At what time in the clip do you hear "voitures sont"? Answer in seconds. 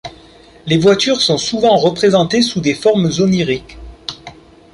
0.79-1.37